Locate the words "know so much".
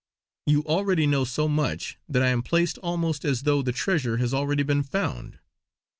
1.05-1.99